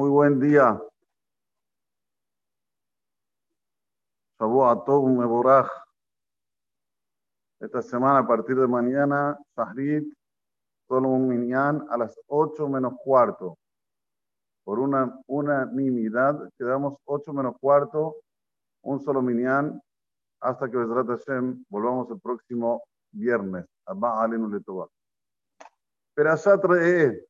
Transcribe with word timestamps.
Muy 0.00 0.08
buen 0.08 0.40
día. 0.40 0.82
Esta 7.60 7.82
semana, 7.82 8.20
a 8.20 8.26
partir 8.26 8.56
de 8.56 8.66
mañana, 8.66 9.38
Shahrit, 9.54 10.10
solo 10.88 11.10
un 11.10 11.28
minyan 11.28 11.86
a 11.90 11.98
las 11.98 12.18
8 12.28 12.66
menos 12.66 12.94
cuarto. 13.04 13.58
Por 14.64 14.78
una 14.78 15.20
unanimidad, 15.26 16.48
quedamos 16.56 16.96
8 17.04 17.34
menos 17.34 17.58
cuarto, 17.60 18.16
un 18.80 19.00
solo 19.00 19.20
minyan, 19.20 19.82
hasta 20.40 20.70
que 20.70 20.78
Bezrat 20.78 21.08
Hashem 21.08 21.62
volvamos 21.68 22.10
el 22.10 22.18
próximo 22.20 22.84
viernes. 23.12 23.66
Abba 23.84 24.22
Alenu 24.22 24.48
Letová. 24.48 24.88
Perashat 26.14 26.64
Re'eh. 26.64 27.29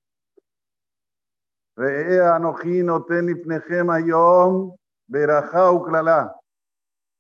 Re'eh 1.80 2.20
Anoji 2.20 2.83
Noten 2.84 3.25
Lifnechem 3.27 3.88
Hayom 3.88 4.77
Berajá. 5.11 6.30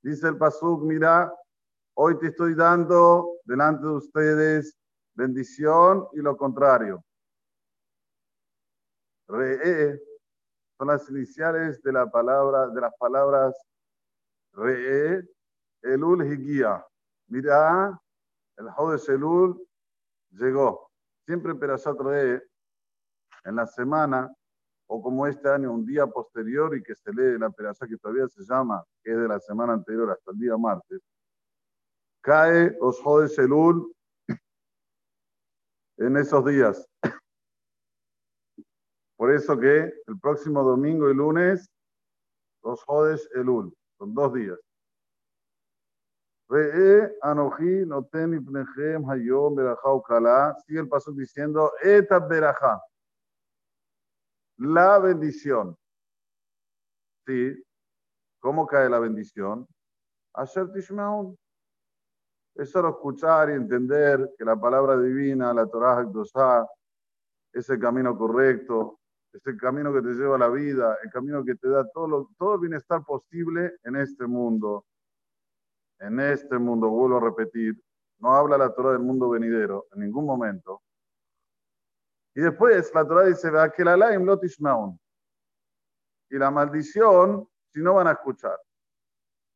Dice 0.02 0.28
el 0.28 0.36
Pasuk, 0.36 0.82
mira, 0.82 1.32
hoy 1.94 2.18
te 2.18 2.26
estoy 2.26 2.54
dando 2.54 3.38
delante 3.44 3.86
de 3.86 3.92
ustedes 3.92 4.76
bendición 5.14 6.06
y 6.12 6.18
lo 6.18 6.36
contrario. 6.36 7.02
Re'eh 9.28 9.98
son 10.76 10.88
las 10.88 11.08
iniciales 11.08 11.80
de 11.80 11.92
la 11.92 12.10
palabra, 12.10 12.68
de 12.68 12.82
las 12.82 12.94
palabras 12.98 13.54
Re'eh, 14.52 15.26
Elul 15.84 16.22
Higia. 16.30 16.84
Mira, 17.28 17.98
el 18.58 18.70
Jodesh 18.72 19.08
Elul 19.08 19.58
llegó. 20.32 20.90
Siempre 21.24 21.54
Perashat 21.54 21.98
Re'eh, 21.98 22.42
en 23.44 23.56
la 23.56 23.66
semana, 23.66 24.30
o 24.92 25.00
como 25.00 25.24
este 25.24 25.48
año, 25.48 25.72
un 25.72 25.86
día 25.86 26.04
posterior 26.08 26.76
y 26.76 26.82
que 26.82 26.96
se 26.96 27.12
lee 27.12 27.38
la 27.38 27.48
Perashat 27.48 27.88
que 27.88 27.96
todavía 27.96 28.26
se 28.26 28.42
llama, 28.42 28.84
que 29.04 29.12
es 29.12 29.16
de 29.16 29.28
la 29.28 29.38
semana 29.38 29.74
anterior 29.74 30.10
hasta 30.10 30.32
el 30.32 30.38
día 30.38 30.56
martes, 30.56 31.00
cae 32.20 32.76
los 32.80 33.00
Jodesh 33.00 33.38
Elul 33.38 33.94
en 35.98 36.16
esos 36.16 36.44
días. 36.44 36.84
Por 39.16 39.32
eso 39.32 39.56
que 39.60 39.94
el 40.08 40.18
próximo 40.20 40.64
domingo 40.64 41.08
y 41.08 41.14
lunes, 41.14 41.70
los 42.64 42.82
Jodesh 42.82 43.28
Elul, 43.36 43.72
son 43.96 44.12
dos 44.12 44.34
días. 44.34 44.58
Re'e 46.48 47.16
anoji 47.22 47.86
noten 47.86 48.44
hayom 49.08 49.54
berajá. 49.54 50.56
Sigue 50.66 50.80
el 50.80 50.88
paso 50.88 51.12
diciendo, 51.12 51.70
eta 51.80 52.18
berajá. 52.18 52.82
La 54.60 54.98
bendición. 54.98 55.74
¿Sí? 57.26 57.64
¿Cómo 58.40 58.66
cae 58.66 58.90
la 58.90 58.98
bendición? 58.98 59.66
Asher 60.34 60.70
tishmaun. 60.70 61.34
Es 62.54 62.70
solo 62.70 62.90
escuchar 62.90 63.48
y 63.48 63.54
entender 63.54 64.34
que 64.36 64.44
la 64.44 64.60
palabra 64.60 65.00
divina, 65.00 65.54
la 65.54 65.66
Torah 65.66 66.00
Hakdosá, 66.00 66.68
es 67.54 67.70
el 67.70 67.80
camino 67.80 68.14
correcto, 68.18 69.00
es 69.32 69.46
el 69.46 69.56
camino 69.56 69.94
que 69.94 70.02
te 70.02 70.12
lleva 70.12 70.36
a 70.36 70.40
la 70.40 70.50
vida, 70.50 70.98
el 71.02 71.10
camino 71.10 71.42
que 71.42 71.54
te 71.54 71.68
da 71.70 71.88
todo, 71.88 72.06
lo, 72.06 72.30
todo 72.36 72.56
el 72.56 72.60
bienestar 72.60 73.02
posible 73.02 73.78
en 73.82 73.96
este 73.96 74.26
mundo. 74.26 74.84
En 76.00 76.20
este 76.20 76.58
mundo, 76.58 76.90
vuelvo 76.90 77.16
a 77.16 77.30
repetir, 77.30 77.82
no 78.18 78.34
habla 78.34 78.58
la 78.58 78.74
Torah 78.74 78.92
del 78.92 79.00
mundo 79.00 79.30
venidero 79.30 79.86
en 79.94 80.00
ningún 80.00 80.26
momento. 80.26 80.82
Y 82.34 82.40
después 82.40 82.92
la 82.94 83.06
Torah 83.06 83.26
dice, 83.26 83.50
que 83.76 83.84
la 83.84 83.96
laim 83.96 84.26
Y 86.30 86.38
la 86.38 86.50
maldición, 86.50 87.48
si 87.72 87.80
no 87.80 87.94
van 87.94 88.06
a 88.06 88.12
escuchar. 88.12 88.58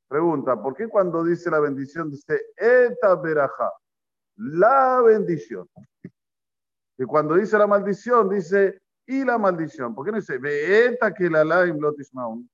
Pregunta, 0.09 0.61
¿por 0.61 0.75
qué 0.75 0.89
cuando 0.89 1.25
dice 1.25 1.51
la 1.51 1.61
bendición 1.61 2.11
dice 2.11 2.41
eta 2.57 3.15
beraja? 3.17 3.73
La 4.37 5.01
bendición. 5.01 5.69
Y 6.99 7.05
cuando 7.05 7.35
dice 7.35 7.59
la 7.59 7.67
maldición 7.67 8.29
dice 8.29 8.81
y 9.07 9.25
la 9.25 9.39
maldición. 9.39 9.95
¿Por 9.95 10.05
qué 10.05 10.13
no 10.13 10.19
dice 10.19 10.39
eta 10.43 11.13
que 11.13 11.29
la 11.29 11.45
lotismaun? 11.45 12.49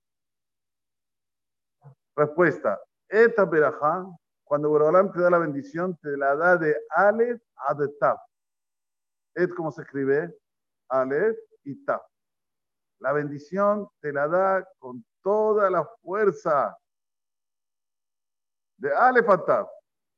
Respuesta, 2.17 2.81
eta 3.09 3.45
beraja, 3.45 4.07
cuando 4.45 4.69
Borolam 4.69 5.13
te 5.13 5.21
da 5.21 5.31
la 5.31 5.39
bendición, 5.39 5.97
te 6.03 6.17
la 6.17 6.35
da 6.35 6.57
de 6.57 6.77
Aleph 6.91 7.41
a 7.69 7.75
de 7.75 7.89
Tav. 8.01 8.19
Et, 9.35 9.53
¿cómo 9.55 9.71
se 9.71 9.83
escribe? 9.83 10.37
Aleph 10.89 11.39
y 11.65 11.85
Tav. 11.85 12.01
La 12.99 13.13
bendición 13.13 13.89
te 14.01 14.13
la 14.13 14.29
da 14.29 14.69
con 14.79 15.05
toda 15.23 15.71
la 15.71 15.85
fuerza 16.03 16.77
de 18.77 18.93
Aleph 18.95 19.29
a 19.29 19.45
Tav. 19.45 19.69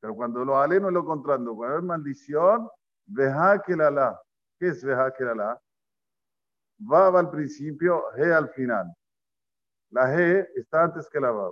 Pero 0.00 0.14
cuando 0.14 0.44
lo 0.44 0.58
ale 0.58 0.80
no 0.80 0.88
es 0.88 0.94
lo 0.94 1.04
contrario. 1.04 1.54
Cuando 1.54 1.78
es 1.78 1.84
maldición, 1.84 2.68
veja 3.06 3.62
que 3.62 3.76
la 3.76 3.90
la. 3.90 4.20
¿Qué 4.58 4.68
es 4.68 4.84
veja 4.84 5.12
que 5.12 5.24
la 5.24 5.34
la? 5.34 5.62
Va 6.92 7.18
al 7.18 7.30
principio, 7.30 8.04
G 8.16 8.32
al 8.32 8.48
final. 8.50 8.92
La 9.90 10.06
G 10.06 10.48
está 10.56 10.84
antes 10.84 11.08
que 11.08 11.20
la 11.20 11.30
va. 11.30 11.50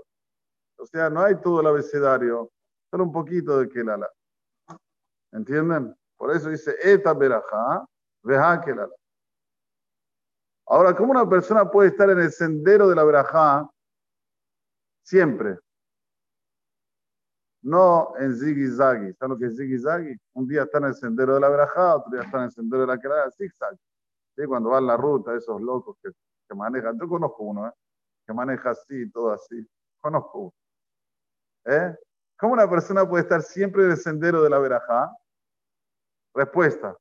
O 0.76 0.86
sea, 0.86 1.10
no 1.10 1.20
hay 1.20 1.40
todo 1.40 1.60
el 1.60 1.66
abecedario, 1.66 2.50
solo 2.90 3.04
un 3.04 3.12
poquito 3.12 3.58
de 3.58 3.68
que 3.68 3.84
la 3.84 3.98
la. 3.98 4.10
¿Entienden? 5.32 5.94
Por 6.20 6.36
eso 6.36 6.50
dice 6.50 6.76
eta 6.82 7.14
beraja, 7.14 7.86
veja 8.22 8.62
la. 8.76 8.90
Ahora, 10.66 10.94
¿cómo 10.94 11.12
una 11.12 11.26
persona 11.26 11.70
puede 11.70 11.88
estar 11.88 12.10
en 12.10 12.18
el 12.20 12.30
sendero 12.30 12.90
de 12.90 12.94
la 12.94 13.04
verajá 13.04 13.66
siempre? 15.02 15.58
No 17.62 18.12
en 18.18 18.34
ziggy-zaggy. 18.34 19.16
¿Saben 19.16 19.30
lo 19.32 19.38
que 19.38 19.46
es 19.46 19.58
ziggy-zaggy? 19.58 20.20
Un 20.34 20.46
día 20.46 20.64
está 20.64 20.76
en 20.76 20.84
el 20.84 20.94
sendero 20.94 21.36
de 21.36 21.40
la 21.40 21.48
verajá, 21.48 21.96
otro 21.96 22.12
día 22.12 22.20
está 22.20 22.36
en 22.36 22.44
el 22.44 22.52
sendero 22.52 22.82
de 22.82 22.88
la 22.88 22.98
querada, 22.98 23.30
zigzag. 23.30 23.78
¿Sí? 24.36 24.44
Cuando 24.44 24.68
va 24.68 24.78
en 24.78 24.88
la 24.88 24.98
ruta, 24.98 25.34
esos 25.34 25.58
locos 25.58 25.96
que, 26.02 26.10
que 26.46 26.54
manejan. 26.54 26.98
Yo 27.00 27.08
conozco 27.08 27.44
uno, 27.44 27.66
¿eh? 27.66 27.72
Que 28.26 28.34
maneja 28.34 28.72
así, 28.72 29.10
todo 29.10 29.32
así. 29.32 29.66
Conozco 29.98 30.38
uno. 30.38 30.54
¿Eh? 31.64 31.96
¿Cómo 32.38 32.52
una 32.52 32.68
persona 32.68 33.08
puede 33.08 33.22
estar 33.22 33.40
siempre 33.40 33.86
en 33.86 33.92
el 33.92 33.96
sendero 33.96 34.42
de 34.42 34.50
la 34.50 34.58
verajá? 34.58 35.10
Respuesta. 36.34 36.96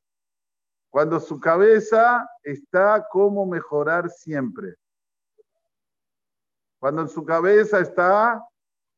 Cuando 0.90 1.20
su 1.20 1.40
cabeza 1.40 2.28
está 2.44 3.08
como 3.12 3.46
mejorar 3.46 4.10
siempre. 4.10 4.76
Cuando 6.80 7.04
en 7.04 7.10
su 7.10 7.24
cabeza 7.24 7.80
está 7.80 8.44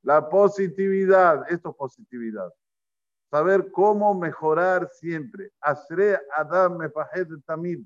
la 0.04 0.30
positividad, 0.30 1.44
esto 1.52 1.70
es 1.72 1.76
positividad. 1.76 2.50
Saber 3.30 3.72
cómo 3.72 4.14
mejorar 4.14 4.90
siempre. 4.92 5.52
Asre 5.60 6.20
Adam 6.36 6.78
Mefahed 6.78 7.28
Tamid. 7.46 7.82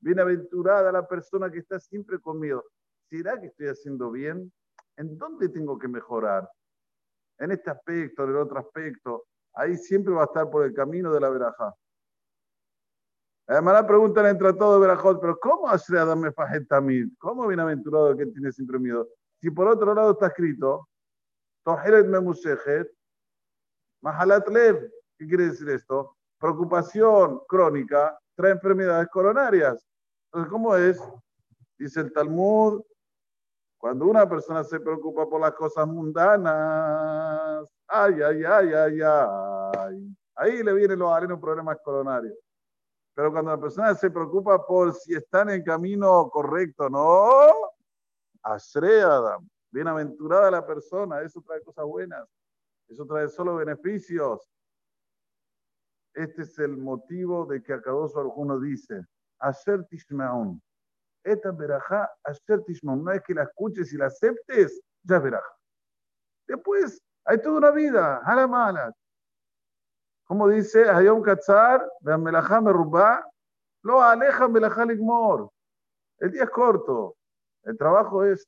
Bienaventurada 0.00 0.92
la 0.92 1.06
persona 1.06 1.50
que 1.50 1.58
está 1.58 1.78
siempre 1.80 2.18
conmigo. 2.18 2.64
¿Será 3.08 3.40
que 3.40 3.46
estoy 3.46 3.68
haciendo 3.68 4.10
bien? 4.10 4.52
¿En 4.96 5.16
dónde 5.18 5.48
tengo 5.48 5.78
que 5.78 5.88
mejorar? 5.88 6.48
En 7.38 7.52
este 7.52 7.70
aspecto, 7.70 8.24
en 8.24 8.30
el 8.30 8.36
otro 8.36 8.58
aspecto. 8.58 9.26
Ahí 9.56 9.76
siempre 9.76 10.12
va 10.12 10.22
a 10.22 10.26
estar 10.26 10.48
por 10.50 10.64
el 10.64 10.74
camino 10.74 11.12
de 11.12 11.20
la 11.20 11.30
verajá. 11.30 11.74
Además, 13.48 13.74
la 13.74 13.86
pregunta 13.86 14.22
le 14.22 14.30
entra 14.30 14.56
todo 14.56 14.74
de 14.74 14.80
verajot, 14.80 15.20
pero 15.20 15.38
¿cómo 15.38 15.68
Asre 15.68 15.98
Adam 15.98 16.22
Tamid? 16.68 17.08
¿Cómo 17.18 17.46
bienaventurado 17.46 18.16
que 18.16 18.26
tiene 18.26 18.52
siempre 18.52 18.78
miedo? 18.78 19.08
Si 19.40 19.50
por 19.50 19.68
otro 19.68 19.94
lado 19.94 20.12
está 20.12 20.26
escrito, 20.26 20.88
Toheret 21.64 22.06
Memusejet, 22.06 22.88
Mahalat 24.02 24.48
Lev. 24.48 24.90
¿Qué 25.16 25.26
quiere 25.26 25.44
decir 25.44 25.68
esto? 25.70 26.16
Preocupación 26.38 27.40
crónica 27.48 28.18
trae 28.34 28.52
enfermedades 28.52 29.08
coronarias. 29.08 29.86
Entonces, 30.26 30.50
¿cómo 30.50 30.76
es? 30.76 31.00
Dice 31.78 32.00
el 32.00 32.12
Talmud, 32.12 32.82
cuando 33.78 34.06
una 34.06 34.28
persona 34.28 34.64
se 34.64 34.80
preocupa 34.80 35.28
por 35.28 35.40
las 35.40 35.52
cosas 35.52 35.86
mundanas, 35.86 37.66
ay, 37.86 38.22
ay, 38.22 38.44
ay, 38.44 38.72
ay, 38.72 39.00
ay, 39.02 40.16
ahí 40.34 40.62
le 40.62 40.72
vienen 40.72 40.98
los 40.98 41.12
arenos 41.12 41.38
problemas 41.40 41.78
coronarios. 41.84 42.36
Pero 43.14 43.32
cuando 43.32 43.50
la 43.50 43.60
persona 43.60 43.94
se 43.94 44.10
preocupa 44.10 44.64
por 44.66 44.92
si 44.92 45.14
está 45.14 45.42
en 45.42 45.50
el 45.50 45.64
camino 45.64 46.28
correcto, 46.30 46.90
no, 46.90 47.50
Ashre 48.42 49.02
Adam, 49.02 49.48
Bienaventurada 49.70 50.50
la 50.50 50.66
persona, 50.66 51.20
eso 51.22 51.42
trae 51.42 51.62
cosas 51.62 51.84
buenas, 51.84 52.26
eso 52.88 53.06
trae 53.06 53.28
solo 53.28 53.56
beneficios. 53.56 54.40
Este 56.14 56.42
es 56.42 56.58
el 56.58 56.76
motivo 56.78 57.44
de 57.44 57.62
que 57.62 57.74
Akadosh 57.74 58.16
alguno 58.16 58.58
dice, 58.58 59.04
Asher 59.38 59.84
Tishmaun. 59.84 60.62
Esta 61.26 61.50
verajá, 61.50 62.08
Asher 62.22 62.62
Tishmaun. 62.64 63.02
No 63.02 63.10
es 63.10 63.20
que 63.22 63.34
la 63.34 63.42
escuches 63.42 63.92
y 63.92 63.96
la 63.96 64.06
aceptes, 64.06 64.80
ya 65.02 65.16
es 65.16 65.22
verajá. 65.22 65.56
Después, 66.46 67.02
hay 67.24 67.42
toda 67.42 67.58
una 67.58 67.70
vida, 67.72 68.22
la 68.24 68.46
mala. 68.46 68.94
Como 70.24 70.48
dice, 70.48 70.88
Hayom 70.88 71.22
Katzar, 71.22 71.84
Melajá 72.00 72.60
Merubá, 72.60 73.28
lo 73.82 74.00
aleja 74.00 74.46
Melajá 74.46 74.84
Ligmor. 74.84 75.50
El 76.18 76.30
día 76.30 76.44
es 76.44 76.50
corto. 76.50 77.16
El 77.64 77.76
trabajo 77.76 78.24
es 78.24 78.46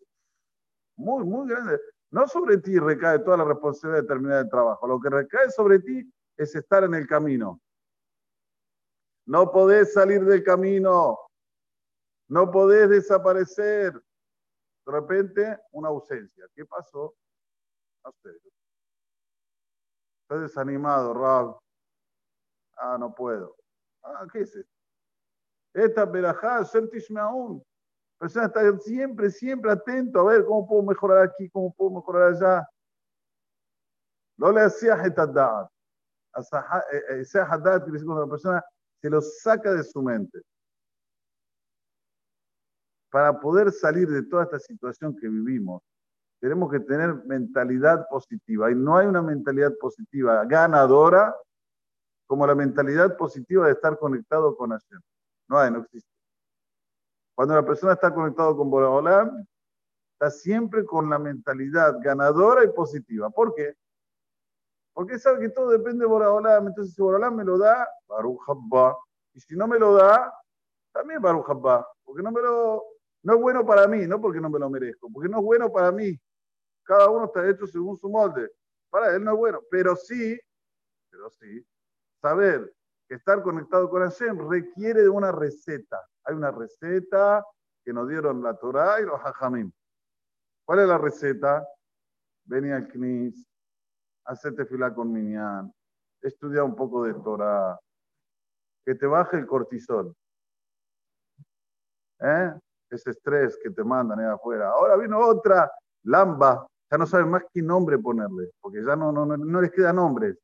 muy, 0.97 1.25
muy 1.25 1.49
grande. 1.49 1.81
No 2.11 2.29
sobre 2.29 2.59
ti 2.59 2.79
recae 2.79 3.19
toda 3.19 3.39
la 3.39 3.45
responsabilidad 3.45 4.03
de 4.03 4.09
terminar 4.09 4.39
el 4.45 4.49
trabajo. 4.49 4.87
Lo 4.87 5.01
que 5.01 5.11
recae 5.11 5.51
sobre 5.51 5.81
ti 5.81 6.09
es 6.37 6.55
estar 6.55 6.85
en 6.85 6.95
el 6.95 7.09
camino. 7.09 7.61
No 9.27 9.51
podés 9.51 9.93
salir 9.93 10.25
del 10.25 10.45
camino. 10.45 11.19
No 12.29 12.51
podés 12.51 12.89
desaparecer. 12.91 13.93
De 13.93 14.93
repente, 14.93 15.59
una 15.73 15.89
ausencia. 15.89 16.47
¿Qué 16.55 16.65
pasó? 16.65 17.15
A 18.05 18.11
ustedes. 18.11 18.43
Estoy 20.23 20.43
desanimado, 20.43 21.15
Rab. 21.15 21.59
Ah, 22.77 22.97
no 22.99 23.15
puedo. 23.15 23.57
Ah, 24.03 24.27
¿qué 24.33 24.41
es 24.41 24.55
esto? 24.55 24.73
Esta 25.75 26.05
verajá, 26.05 26.63
me 27.11 27.21
aún. 27.21 27.65
Persona 28.19 28.47
está 28.47 28.79
siempre, 28.79 29.31
siempre 29.31 29.71
atento 29.71 30.21
a 30.21 30.25
ver 30.25 30.45
cómo 30.45 30.67
puedo 30.67 30.83
mejorar 30.83 31.25
aquí, 31.25 31.49
cómo 31.51 31.73
puedo 31.73 31.91
mejorar 31.93 32.35
allá. 32.35 32.69
No 34.37 34.51
le 34.53 34.63
hacía 34.63 34.95
hetadat. 34.95 35.71
Ese 37.09 37.39
hadat 37.41 37.83
quiere 37.83 37.93
decir 37.93 38.07
cuando 38.07 38.25
la 38.25 38.31
persona 38.31 38.65
se 39.01 39.11
lo 39.11 39.21
saca 39.21 39.73
de 39.73 39.83
su 39.83 40.03
mente. 40.03 40.41
Para 43.11 43.41
poder 43.41 43.73
salir 43.73 44.09
de 44.09 44.23
toda 44.23 44.45
esta 44.45 44.59
situación 44.59 45.17
que 45.17 45.29
vivimos, 45.29 45.83
tenemos 46.41 46.71
que 46.71 46.81
tener 46.81 47.15
mentalidad 47.25 48.07
positiva. 48.09 48.71
Y 48.71 48.75
no 48.75 48.97
hay 48.97 49.07
una 49.07 49.23
mentalidad 49.23 49.73
positiva 49.81 50.45
ganadora 50.45 51.35
como 52.27 52.47
la 52.47 52.55
mentalidad 52.55 53.17
positiva 53.17 53.67
de 53.67 53.73
estar 53.73 53.99
conectado 53.99 54.55
con 54.55 54.71
Hashem. 54.71 55.01
No 55.49 55.59
hay, 55.59 55.71
no 55.71 55.79
existe. 55.79 56.11
Cuando 57.35 57.55
la 57.55 57.65
persona 57.65 57.95
está 57.95 58.13
conectado 58.13 58.55
con 58.57 58.71
Boraholam, 58.71 59.47
está 60.13 60.31
siempre 60.31 60.85
con 60.85 61.09
la 61.09 61.19
mentalidad 61.19 61.97
ganadora 62.03 62.65
y 62.65 62.69
positiva. 62.69 63.31
¿Por 63.31 63.55
qué? 63.55 63.75
Porque 64.93 65.19
sabe 65.19 65.41
que 65.41 65.49
todo 65.49 65.71
depende 65.71 66.01
de 66.01 66.07
Boraholam. 66.07 66.67
Entonces, 66.67 66.95
si 66.95 67.01
Boraholam 67.01 67.37
me 67.37 67.45
lo 67.45 67.57
da, 67.57 67.89
Baruch 68.07 68.43
Habba. 68.47 68.99
Y 69.33 69.41
si 69.41 69.57
no 69.57 69.67
me 69.67 69.79
lo 69.79 69.95
da, 69.95 70.31
también 70.93 71.23
Baruch 71.23 71.49
Habba. 71.49 71.89
Porque 72.05 72.23
no 72.23 72.31
me 72.31 72.43
lo, 72.43 72.85
no 73.29 73.35
es 73.35 73.41
bueno 73.43 73.67
para 73.67 73.87
mí, 73.87 74.07
no 74.07 74.19
porque 74.19 74.41
no 74.41 74.49
me 74.49 74.59
lo 74.59 74.71
merezco, 74.71 75.11
porque 75.13 75.29
no 75.29 75.41
es 75.41 75.45
bueno 75.45 75.71
para 75.71 75.93
mí. 75.93 76.19
Cada 76.83 77.11
uno 77.11 77.27
está 77.27 77.47
hecho 77.47 77.67
según 77.67 77.95
su 77.95 78.09
molde. 78.09 78.51
Para 78.89 79.15
él 79.15 79.23
no 79.23 79.33
es 79.33 79.37
bueno, 79.37 79.61
pero 79.71 79.95
sí, 79.95 80.41
pero 81.11 81.29
sí, 81.29 81.63
saber 82.23 82.75
que 83.07 83.17
estar 83.17 83.43
conectado 83.43 83.91
con 83.91 84.01
Hashem 84.01 84.49
requiere 84.49 85.03
de 85.03 85.11
una 85.11 85.31
receta. 85.31 86.01
Hay 86.25 86.37
una 86.37 86.51
receta 86.51 87.45
que 87.85 87.93
nos 87.93 88.09
dieron 88.09 88.43
la 88.43 88.57
Torah 88.57 88.99
y 88.99 89.05
los 89.05 89.21
Hajamim. 89.21 89.71
¿Cuál 90.65 90.79
es 90.79 90.89
la 90.89 90.97
receta? 90.97 91.69
Vení 92.47 92.71
al 92.71 92.89
Knis, 92.89 93.47
hacete 94.25 94.65
fila 94.65 94.95
con 94.95 95.13
Minyan, 95.13 95.71
estudia 96.23 96.65
un 96.65 96.75
poco 96.75 97.05
de 97.05 97.13
Torah, 97.13 97.79
que 98.87 98.95
te 98.95 99.07
baje 99.07 99.37
el 99.37 99.47
cortisol. 99.47 100.17
¿Eh? 102.21 102.59
Ese 102.91 103.11
estrés 103.11 103.59
que 103.63 103.71
te 103.71 103.85
mandan 103.85 104.21
ahí 104.21 104.27
afuera. 104.27 104.71
Ahora 104.71 104.97
vino 104.97 105.19
otra, 105.19 105.71
Lamba, 106.05 106.67
ya 106.91 106.97
no 106.97 107.07
saben 107.07 107.31
más 107.31 107.43
qué 107.53 107.61
nombre 107.61 107.99
ponerle, 107.99 108.51
porque 108.61 108.83
ya 108.83 108.97
no, 108.97 109.13
no, 109.13 109.27
no 109.27 109.61
les 109.61 109.71
queda 109.71 109.93
nombres. 109.93 110.39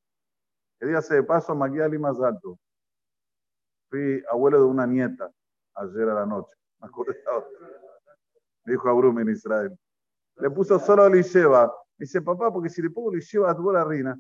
Que 0.79 0.87
dígase 0.87 1.15
de 1.15 1.23
paso 1.23 1.53
a 1.53 1.55
Maguiali 1.55 1.99
más 1.99 2.21
alto. 2.21 2.59
Fui 3.89 4.23
abuelo 4.31 4.59
de 4.59 4.65
una 4.65 4.87
nieta 4.87 5.31
ayer 5.75 6.09
a 6.09 6.15
la 6.15 6.27
noche. 6.27 6.55
Me 6.81 6.89
Me 8.67 8.73
dijo 8.73 8.89
Abrum 8.89 9.19
en 9.21 9.29
Israel. 9.31 9.79
Le 10.37 10.51
puso 10.51 10.79
solo 10.79 11.09
Lisheva. 11.09 11.73
Dice, 11.97 12.21
papá, 12.21 12.53
porque 12.53 12.69
si 12.69 12.83
le 12.83 12.91
pongo 12.91 13.15
Lisheva 13.15 13.51
a 13.51 13.57
tu 13.57 13.71
la 13.71 13.85
reina, 13.85 14.19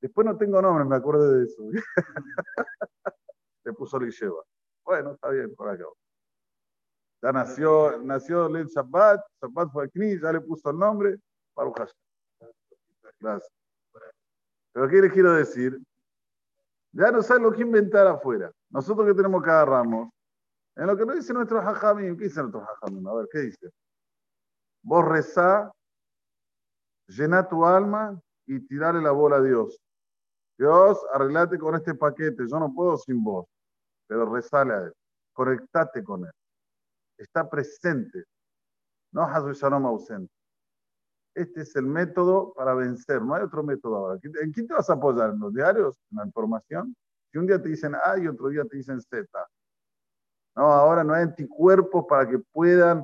después 0.00 0.26
no 0.26 0.36
tengo 0.36 0.62
nombre, 0.62 0.84
me 0.84 0.96
acordé 0.96 1.38
de 1.38 1.44
eso. 1.44 1.62
le 3.64 3.72
puso 3.74 4.00
Lisheva. 4.00 4.42
Bueno, 4.84 5.12
está 5.12 5.28
bien, 5.28 5.54
por 5.54 5.68
acá. 5.68 5.84
Ya 7.22 7.30
nació, 7.30 7.98
nació 8.02 8.48
Len 8.48 8.66
Shabbat, 8.66 9.20
Shabbat 9.40 9.72
fue 9.72 9.84
aquí, 9.84 10.20
ya 10.20 10.32
le 10.32 10.40
puso 10.40 10.70
el 10.70 10.78
nombre, 10.78 11.18
Baruch 11.54 11.88
Gracias. 13.20 13.52
Pero 14.72 14.88
¿qué 14.88 15.00
les 15.00 15.12
quiero 15.12 15.32
decir? 15.32 15.78
Ya 16.92 17.12
no 17.12 17.22
saben 17.22 17.44
lo 17.44 17.52
que 17.52 17.62
inventar 17.62 18.06
afuera. 18.08 18.50
Nosotros 18.70 19.06
que 19.06 19.14
tenemos 19.14 19.42
que 19.42 19.50
agarrarnos. 19.50 20.10
En 20.74 20.86
lo 20.86 20.96
que 20.96 21.06
nos 21.06 21.16
dice 21.16 21.32
nuestro 21.32 21.60
hajamim, 21.60 22.16
¿qué 22.16 22.24
dice 22.24 22.40
nuestro 22.40 22.62
hajamim? 22.62 23.06
A 23.06 23.14
ver, 23.14 23.28
¿qué 23.30 23.38
dice? 23.40 23.70
Vos 24.82 25.04
rezá, 25.04 25.70
llena 27.06 27.48
tu 27.48 27.64
alma 27.64 28.20
y 28.46 28.58
tirale 28.66 29.00
la 29.00 29.12
bola 29.12 29.36
a 29.36 29.42
Dios. 29.42 29.78
Dios, 30.58 30.98
arreglate 31.12 31.58
con 31.58 31.74
este 31.76 31.94
paquete. 31.94 32.44
Yo 32.50 32.58
no 32.58 32.72
puedo 32.74 32.96
sin 32.96 33.22
vos. 33.22 33.46
Pero 34.08 34.32
rezale 34.32 34.74
a 34.74 34.78
Él. 34.78 34.92
Conectate 35.32 36.02
con 36.02 36.24
Él. 36.24 36.32
Está 37.18 37.48
presente. 37.48 38.24
No 39.12 39.22
Hazu 39.22 39.52
Shalom 39.52 39.86
ausente. 39.86 40.32
Este 41.34 41.62
es 41.62 41.74
el 41.76 41.86
método 41.86 42.52
para 42.54 42.74
vencer, 42.74 43.22
no 43.22 43.34
hay 43.34 43.42
otro 43.42 43.62
método 43.62 43.96
ahora. 43.96 44.20
¿En 44.22 44.52
quién 44.52 44.66
te 44.66 44.74
vas 44.74 44.90
a 44.90 44.94
apoyar? 44.94 45.30
¿En 45.30 45.40
los 45.40 45.52
diarios? 45.52 45.98
¿En 46.10 46.18
la 46.18 46.26
información? 46.26 46.94
Si 47.30 47.38
un 47.38 47.46
día 47.46 47.60
te 47.60 47.70
dicen 47.70 47.94
A 47.94 48.18
y 48.18 48.28
otro 48.28 48.48
día 48.48 48.64
te 48.64 48.76
dicen 48.76 49.00
Z. 49.00 49.26
No, 50.54 50.64
ahora 50.64 51.02
no 51.02 51.14
hay 51.14 51.22
anticuerpos 51.22 52.04
para 52.06 52.28
que 52.28 52.38
puedan. 52.38 53.02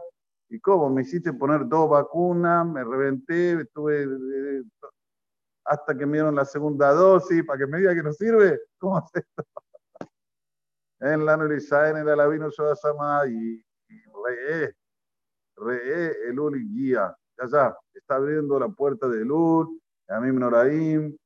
¿Y 0.51 0.61
cómo? 0.61 0.91
Me 0.91 1.03
hiciste 1.03 1.33
poner 1.33 1.67
dos 1.67 1.89
vacunas, 1.89 2.67
me 2.67 2.85
reventé, 2.85 3.53
estuve 3.61 4.03
eh, 4.03 4.63
hasta 5.65 5.97
que 5.97 6.07
me 6.07 6.15
dieron 6.15 6.35
la 6.35 6.45
segunda 6.45 6.93
dosis 6.93 7.45
para 7.45 7.59
que 7.59 7.67
me 7.67 7.79
diga 7.79 7.95
que 7.95 8.03
no 8.03 8.13
sirve. 8.13 8.61
¿Cómo 8.79 8.99
es 8.99 9.23
esto? 9.23 9.45
En 11.01 11.25
la 11.25 11.37
Norizaen, 11.37 11.97
en 11.97 12.07
la 12.07 12.27
vino 12.27 12.51
Shodasama 12.51 13.25
y, 13.29 13.65
y 14.31 14.37
re, 14.37 14.75
re, 15.57 16.29
el 16.29 16.39
Uli 16.39 16.69
guía 16.69 17.17
ya, 17.39 17.47
ya, 17.47 17.77
está 17.95 18.17
abriendo 18.17 18.59
la 18.59 18.69
puerta 18.69 19.09
de 19.09 19.25
Lul, 19.25 19.81
a 20.09 20.21
mí 20.21 20.33
Noraim. 20.33 21.17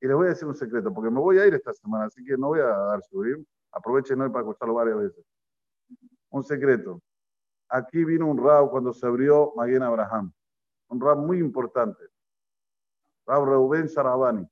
Y 0.00 0.06
les 0.06 0.14
voy 0.14 0.26
a 0.26 0.30
decir 0.30 0.46
un 0.46 0.54
secreto, 0.54 0.92
porque 0.92 1.10
me 1.10 1.20
voy 1.20 1.38
a 1.38 1.46
ir 1.46 1.54
esta 1.54 1.72
semana, 1.72 2.04
así 2.06 2.22
que 2.24 2.36
no 2.36 2.48
voy 2.48 2.60
a 2.60 2.66
dar 2.66 3.02
subir. 3.02 3.42
Aprovechen 3.72 4.20
hoy 4.20 4.28
para 4.28 4.40
escucharlo 4.40 4.74
varias 4.74 4.98
veces. 4.98 5.24
Un 6.30 6.44
secreto. 6.44 7.00
Aquí 7.68 8.04
vino 8.04 8.26
un 8.26 8.38
rab 8.38 8.70
cuando 8.70 8.92
se 8.92 9.06
abrió 9.06 9.52
Maguen 9.56 9.82
Abraham. 9.82 10.32
Un 10.88 11.00
rab 11.00 11.18
muy 11.18 11.38
importante. 11.38 12.04
Rab 13.26 13.46
Reuben 13.46 13.88
Sarabani. 13.88 14.46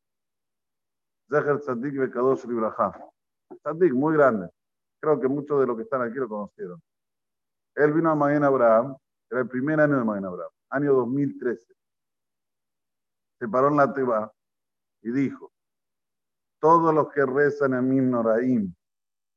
Zeher 1.29 1.61
Tzadik 1.61 1.99
Bekadosh 1.99 2.45
Libraja. 2.47 2.99
Tzadik, 3.62 3.93
muy 3.93 4.14
grande. 4.14 4.49
Creo 5.00 5.21
que 5.21 5.29
muchos 5.29 5.61
de 5.61 5.67
los 5.67 5.76
que 5.76 5.83
están 5.83 6.02
aquí 6.02 6.14
lo 6.14 6.29
conocieron. 6.29 6.81
Él 7.75 7.93
vino 7.93 8.11
a 8.11 8.14
Maguen 8.14 8.45
Abraham 8.45 8.97
era 9.33 9.41
el 9.41 9.49
primer 9.49 9.81
año 9.81 9.97
de 9.97 10.05
Maguen 10.05 10.26
Abraham, 10.26 10.50
año 10.69 10.93
2013. 10.93 11.75
Se 13.38 13.49
paró 13.49 13.69
en 13.69 13.79
la 13.79 13.93
Teba 13.95 14.31
y 15.00 15.11
dijo, 15.11 15.50
todos 16.61 16.95
los 16.95 17.09
que 17.09 17.25
rezan 17.25 17.73
en 17.73 17.88
Mimnoraim, 17.88 18.75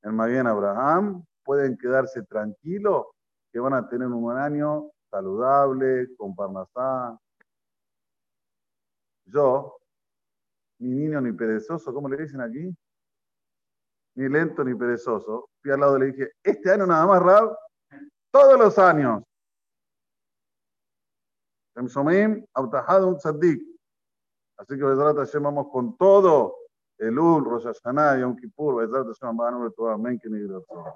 en 0.03 0.15
Maguen 0.15 0.47
Abraham, 0.47 1.23
pueden 1.45 1.77
quedarse 1.77 2.23
tranquilos 2.23 3.05
que 3.53 3.59
van 3.59 3.73
a 3.73 3.87
tener 3.87 4.09
un 4.09 4.37
año 4.37 4.91
saludable, 5.09 6.13
con 6.17 6.35
parnasá. 6.35 7.17
Yo, 9.27 9.77
ni 10.79 10.89
niño 10.89 11.21
ni 11.21 11.31
perezoso, 11.31 11.93
¿cómo 11.93 12.09
le 12.09 12.17
dicen 12.17 12.41
aquí? 12.41 12.75
Ni 14.15 14.27
lento 14.27 14.61
ni 14.65 14.75
perezoso. 14.75 15.49
Fui 15.61 15.71
al 15.71 15.79
lado 15.79 15.95
y 15.95 15.99
le 16.01 16.05
dije, 16.07 16.31
este 16.43 16.69
año 16.69 16.85
nada 16.85 17.07
más, 17.07 17.23
Rab, 17.23 17.57
todos 18.35 18.59
los 18.59 18.77
años. 18.77 19.23
Así 24.57 24.77
que 24.77 24.83
Bezrat 24.83 25.15
Hashem 25.15 25.43
vamos 25.43 25.67
con 25.71 25.95
todo. 25.95 26.57
Elul, 26.97 27.45
Rosh 27.45 27.63
Hashanah, 27.63 28.19
Yom 28.19 28.35
Kippur, 28.35 28.75
Bezrat 28.75 29.07
Hashem, 29.07 29.39
Amén, 29.39 30.19
que 30.19 30.29
por 30.67 30.95